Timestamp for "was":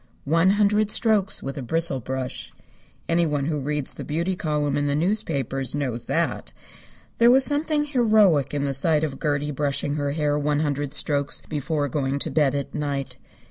7.29-7.45